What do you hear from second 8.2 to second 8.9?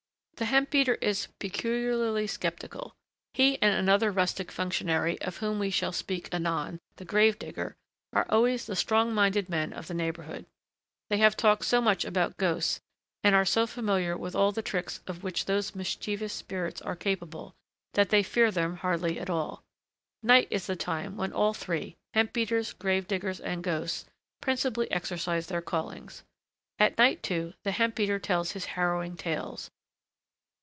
always the